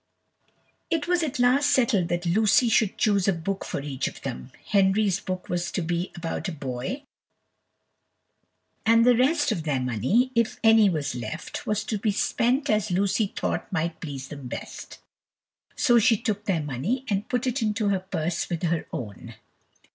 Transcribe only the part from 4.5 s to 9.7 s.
Henry's book was to be about a boy and the rest of